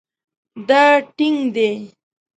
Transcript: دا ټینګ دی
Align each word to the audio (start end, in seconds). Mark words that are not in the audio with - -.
دا 0.67 0.83
ټینګ 1.17 1.39
دی 1.55 1.71